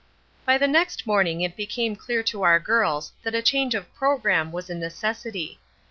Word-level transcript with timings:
By 0.47 0.57
the 0.57 0.67
next 0.67 1.05
morning 1.05 1.41
it 1.41 1.55
became 1.55 1.95
clear 1.95 2.23
to 2.23 2.41
our 2.41 2.59
girls 2.59 3.11
that 3.21 3.35
a 3.35 3.43
change 3.43 3.75
of 3.75 3.93
programme 3.93 4.51
was 4.51 4.67
a 4.67 4.73
necessity. 4.73 5.59